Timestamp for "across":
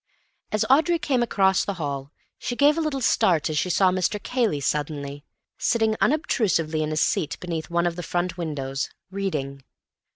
1.21-1.63